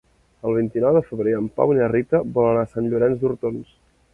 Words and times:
El 0.51 0.55
vint-i-nou 0.59 0.95
de 0.99 1.03
febrer 1.09 1.35
en 1.41 1.49
Pau 1.59 1.73
i 1.73 1.77
na 1.81 1.91
Rita 1.93 2.23
volen 2.39 2.55
anar 2.57 2.67
a 2.69 2.71
Sant 2.73 2.91
Llorenç 2.95 3.25
d'Hortons. 3.25 3.71